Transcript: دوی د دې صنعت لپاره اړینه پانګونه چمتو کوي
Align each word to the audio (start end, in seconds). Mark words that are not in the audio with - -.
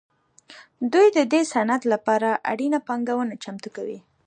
دوی 0.93 1.07
د 1.17 1.19
دې 1.31 1.41
صنعت 1.51 1.83
لپاره 1.93 2.29
اړینه 2.51 2.79
پانګونه 2.87 3.33
چمتو 3.43 3.69
کوي 3.75 3.99